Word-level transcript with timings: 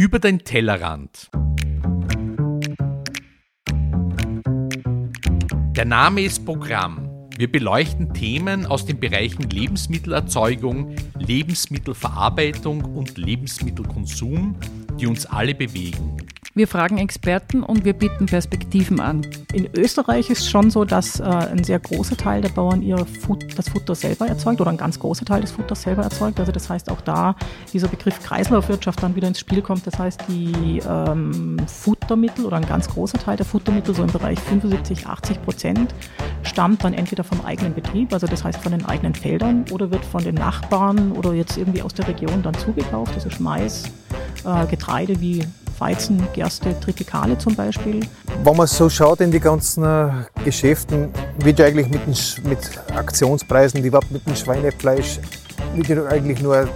Über 0.00 0.18
den 0.18 0.38
Tellerrand. 0.38 1.28
Der 5.76 5.84
Name 5.84 6.22
ist 6.22 6.46
Programm. 6.46 7.28
Wir 7.36 7.52
beleuchten 7.52 8.14
Themen 8.14 8.64
aus 8.64 8.86
den 8.86 8.98
Bereichen 8.98 9.42
Lebensmittelerzeugung, 9.42 10.96
Lebensmittelverarbeitung 11.18 12.82
und 12.82 13.18
Lebensmittelkonsum, 13.18 14.56
die 14.98 15.06
uns 15.06 15.26
alle 15.26 15.54
bewegen. 15.54 16.16
Wir 16.52 16.66
fragen 16.66 16.98
Experten 16.98 17.62
und 17.62 17.84
wir 17.84 17.92
bieten 17.92 18.26
Perspektiven 18.26 18.98
an. 18.98 19.24
In 19.52 19.68
Österreich 19.72 20.30
ist 20.30 20.40
es 20.40 20.50
schon 20.50 20.68
so, 20.70 20.84
dass 20.84 21.20
äh, 21.20 21.22
ein 21.22 21.62
sehr 21.62 21.78
großer 21.78 22.16
Teil 22.16 22.42
der 22.42 22.48
Bauern 22.48 22.82
ihr 22.82 23.06
Fut 23.06 23.56
das 23.56 23.68
Futter 23.68 23.94
selber 23.94 24.26
erzeugt 24.26 24.60
oder 24.60 24.70
ein 24.70 24.76
ganz 24.76 24.98
großer 24.98 25.24
Teil 25.24 25.42
des 25.42 25.52
Futters 25.52 25.82
selber 25.82 26.02
erzeugt. 26.02 26.40
Also 26.40 26.50
das 26.50 26.68
heißt 26.68 26.90
auch 26.90 27.02
da 27.02 27.36
dieser 27.72 27.86
Begriff 27.86 28.20
Kreislaufwirtschaft 28.20 29.00
dann 29.00 29.14
wieder 29.14 29.28
ins 29.28 29.38
Spiel 29.38 29.62
kommt. 29.62 29.86
Das 29.86 29.96
heißt 29.96 30.22
die 30.28 30.82
ähm, 30.88 31.56
Futtermittel 31.68 32.44
oder 32.44 32.56
ein 32.56 32.66
ganz 32.66 32.88
großer 32.88 33.18
Teil 33.18 33.36
der 33.36 33.46
Futtermittel, 33.46 33.94
so 33.94 34.02
im 34.02 34.10
Bereich 34.10 34.40
75, 34.40 35.06
80 35.06 35.42
Prozent, 35.42 35.94
stammt 36.42 36.82
dann 36.82 36.94
entweder 36.94 37.22
vom 37.22 37.44
eigenen 37.44 37.74
Betrieb, 37.74 38.12
also 38.12 38.26
das 38.26 38.42
heißt 38.42 38.60
von 38.60 38.72
den 38.72 38.84
eigenen 38.84 39.14
Feldern 39.14 39.66
oder 39.70 39.92
wird 39.92 40.04
von 40.04 40.24
den 40.24 40.34
Nachbarn 40.34 41.12
oder 41.12 41.32
jetzt 41.32 41.56
irgendwie 41.56 41.82
aus 41.82 41.94
der 41.94 42.08
Region 42.08 42.42
dann 42.42 42.54
zugekauft. 42.54 43.16
Ist 43.16 43.38
Mais, 43.38 43.84
äh, 44.44 44.66
Getreide 44.66 45.20
wie 45.20 45.44
Weizen, 45.80 46.22
Gerste, 46.34 46.78
Tritikale 46.78 47.36
zum 47.38 47.54
Beispiel. 47.54 48.00
Wenn 48.44 48.56
man 48.56 48.66
so 48.66 48.88
schaut 48.88 49.20
in 49.20 49.30
die 49.30 49.40
ganzen 49.40 49.84
äh, 49.84 50.10
Geschäften, 50.44 51.08
wird 51.38 51.58
ja 51.58 51.66
eigentlich 51.66 51.88
mit, 51.88 52.06
den, 52.06 52.48
mit 52.48 52.58
Aktionspreisen, 52.94 53.82
überhaupt 53.82 54.10
mit 54.10 54.26
dem 54.26 54.36
Schweinefleisch, 54.36 55.18
wird 55.74 55.88
ja 55.88 56.04
eigentlich 56.06 56.40
nur 56.42 56.68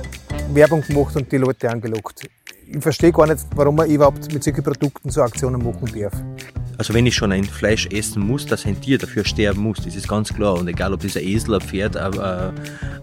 Werbung 0.53 0.83
gemacht 0.83 1.15
und 1.17 1.31
die 1.31 1.37
Leute 1.37 1.71
angelockt. 1.71 2.29
Ich 2.67 2.83
verstehe 2.83 3.13
gar 3.13 3.27
nicht, 3.27 3.45
warum 3.55 3.77
man 3.77 3.89
überhaupt 3.89 4.33
mit 4.33 4.43
solchen 4.43 4.65
Produkten 4.65 5.11
so 5.11 5.23
Aktionen 5.23 5.63
machen 5.63 5.89
darf. 5.95 6.15
Also 6.77 6.93
wenn 6.93 7.07
ich 7.07 7.15
schon 7.15 7.31
ein 7.31 7.45
Fleisch 7.45 7.87
essen 7.87 8.27
muss, 8.27 8.47
dass 8.47 8.67
ein 8.67 8.81
Tier 8.81 8.99
dafür 8.99 9.25
sterben 9.25 9.63
muss, 9.63 9.79
das 9.85 9.95
ist 9.95 10.09
ganz 10.09 10.33
klar. 10.33 10.55
Und 10.55 10.67
egal 10.67 10.93
ob 10.93 11.01
das 11.01 11.17
ein 11.17 11.23
Esel, 11.23 11.55
ein 11.55 11.61
Pferd, 11.61 11.97
ein, 11.97 12.19
ein, 12.19 12.55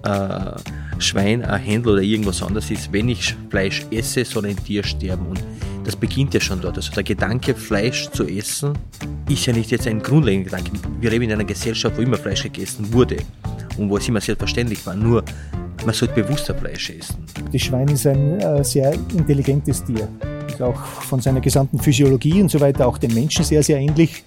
ein 0.03 1.01
Schwein, 1.01 1.45
ein 1.45 1.61
Händler 1.61 1.93
oder 1.93 2.01
irgendwas 2.01 2.41
anderes 2.41 2.69
ist, 2.69 2.91
wenn 2.91 3.07
ich 3.07 3.35
Fleisch 3.49 3.85
esse, 3.91 4.25
soll 4.25 4.47
ein 4.47 4.57
Tier 4.57 4.83
sterben. 4.83 5.27
Und 5.27 5.41
das 5.83 5.95
beginnt 5.95 6.33
ja 6.33 6.39
schon 6.39 6.61
dort. 6.61 6.77
Also 6.77 6.91
der 6.93 7.03
Gedanke, 7.03 7.55
Fleisch 7.55 8.09
zu 8.11 8.25
essen, 8.25 8.77
ist 9.29 9.45
ja 9.45 9.53
nicht 9.53 9.71
jetzt 9.71 9.87
ein 9.87 10.01
grundlegender 10.01 10.57
Gedanke. 10.57 10.71
Wir 10.99 11.09
leben 11.09 11.25
in 11.25 11.31
einer 11.33 11.43
Gesellschaft, 11.43 11.97
wo 11.97 12.01
immer 12.01 12.17
Fleisch 12.17 12.43
gegessen 12.43 12.93
wurde 12.93 13.17
und 13.77 13.89
wo 13.89 13.97
es 13.97 14.07
immer 14.07 14.21
selbstverständlich 14.21 14.85
war. 14.85 14.95
Nur 14.95 15.23
man 15.85 15.95
sollte 15.95 16.21
bewusster 16.21 16.53
Fleisch 16.53 16.91
essen. 16.91 17.25
Das 17.51 17.61
Schwein 17.61 17.87
ist 17.87 18.05
ein 18.05 18.39
äh, 18.39 18.63
sehr 18.63 18.93
intelligentes 18.93 19.83
Tier. 19.83 20.07
Ist 20.47 20.61
auch 20.61 20.79
von 20.79 21.19
seiner 21.19 21.41
gesamten 21.41 21.79
Physiologie 21.79 22.41
und 22.41 22.51
so 22.51 22.59
weiter 22.59 22.87
auch 22.87 22.97
dem 22.97 23.13
Menschen 23.13 23.43
sehr, 23.43 23.63
sehr 23.63 23.77
ähnlich. 23.77 24.23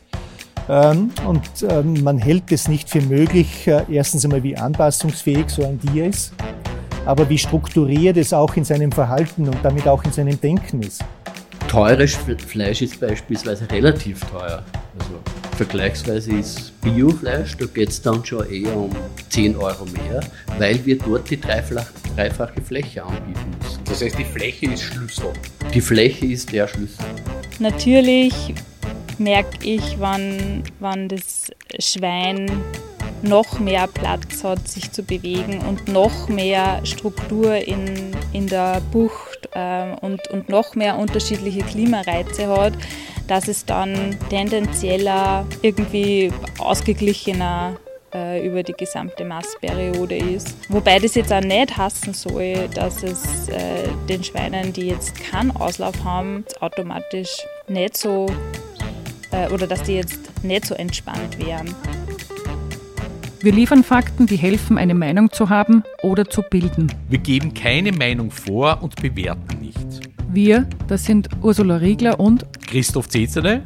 Ähm, 0.69 1.11
und 1.29 1.43
ähm, 1.69 2.03
man 2.03 2.19
hält 2.19 2.51
es 2.51 2.69
nicht 2.69 2.91
für 2.91 3.01
möglich, 3.03 3.69
äh, 3.69 3.85
erstens 3.89 4.25
einmal 4.25 4.43
wie 4.43 4.57
anpassungsfähig 4.57 5.49
so 5.49 5.65
ein 5.65 5.79
Tier 5.79 6.07
ist, 6.07 6.33
aber 7.05 7.29
wie 7.29 7.37
strukturiert 7.39 8.17
es 8.17 8.33
auch 8.33 8.57
in 8.57 8.65
seinem 8.65 8.91
Verhalten 8.91 9.47
und 9.47 9.59
damit 9.63 9.87
auch 9.87 10.03
in 10.05 10.13
seinem 10.13 10.41
Denken 10.41 10.83
ist 10.83 11.05
teures 11.75 12.17
Fleisch 12.47 12.83
ist 12.83 13.01
beispielsweise 13.01 13.69
relativ 13.69 14.21
teuer. 14.31 14.63
Also 14.97 15.19
vergleichsweise 15.57 16.33
ist 16.37 16.81
Biofleisch, 16.81 17.57
da 17.57 17.67
geht 17.67 17.89
es 17.89 18.01
dann 18.01 18.25
schon 18.25 18.49
eher 18.49 18.77
um 18.77 18.95
10 19.31 19.57
Euro 19.57 19.85
mehr, 19.87 20.21
weil 20.59 20.87
wir 20.87 20.97
dort 20.99 21.29
die 21.29 21.41
dreifach, 21.41 21.87
dreifache 22.15 22.61
Fläche 22.61 23.03
anbieten 23.03 23.57
müssen. 23.61 23.81
Das 23.87 24.01
heißt, 24.03 24.17
die 24.17 24.25
Fläche 24.25 24.67
ist 24.67 24.85
Schlüssel. 24.85 25.33
Die 25.73 25.81
Fläche 25.81 26.27
ist 26.27 26.53
der 26.53 26.69
Schlüssel. 26.69 27.05
Natürlich 27.59 28.55
merke 29.19 29.59
ich, 29.65 29.97
wann, 29.99 30.63
wann 30.79 31.09
das 31.09 31.51
Schwein 31.81 32.49
noch 33.23 33.59
mehr 33.59 33.89
Platz 33.89 34.45
hat, 34.45 34.69
sich 34.69 34.93
zu 34.93 35.03
bewegen 35.03 35.59
und 35.69 35.89
noch 35.89 36.29
mehr 36.29 36.81
Struktur 36.85 37.57
in, 37.57 38.13
in 38.33 38.47
der 38.47 38.81
Bucht 38.93 39.34
und, 40.01 40.27
und 40.31 40.49
noch 40.49 40.75
mehr 40.75 40.99
unterschiedliche 40.99 41.63
Klimareize 41.63 42.49
hat, 42.49 42.75
dass 43.29 43.49
es 43.49 43.65
dann 43.65 44.19
tendenzieller 44.29 45.47
irgendwie 45.63 46.33
ausgeglichener 46.59 47.77
äh, 48.15 48.47
über 48.47 48.63
die 48.63 48.73
gesamte 48.73 49.25
Massperiode 49.25 50.17
ist. 50.17 50.57
Wobei 50.69 50.99
das 50.99 51.15
jetzt 51.15 51.33
auch 51.33 51.41
nicht 51.41 51.77
hassen 51.77 52.15
soll, 52.15 52.69
dass 52.75 53.03
es 53.03 53.49
äh, 53.49 53.89
den 54.09 54.23
Schweinen, 54.23 54.73
die 54.73 54.89
jetzt 54.89 55.15
keinen 55.17 55.51
Auslauf 55.57 56.05
haben, 56.05 56.45
automatisch 56.61 57.45
nicht 57.69 57.97
so 57.97 58.27
äh, 59.33 59.51
oder 59.53 59.67
dass 59.67 59.83
die 59.83 59.97
jetzt 59.97 60.45
nicht 60.45 60.67
so 60.67 60.75
entspannt 60.75 61.45
wären. 61.45 61.75
Wir 63.45 63.53
liefern 63.53 63.85
Fakten, 63.85 64.25
die 64.25 64.37
helfen, 64.37 64.79
eine 64.79 64.95
Meinung 64.95 65.31
zu 65.31 65.51
haben 65.51 65.83
oder 66.03 66.25
zu 66.25 66.41
bilden. 66.41 66.91
Wir 67.11 67.19
geben 67.19 67.53
keine 67.53 67.93
Meinung 67.93 68.31
vor 68.31 68.83
und 68.83 68.97
bewerten 68.97 69.61
nicht. 69.61 69.77
Wir, 70.33 70.67
das 70.89 71.05
sind 71.05 71.29
Ursula 71.43 71.77
Riegler 71.77 72.19
und 72.19 72.47
Christoph 72.67 73.11
Zezele 73.11 73.63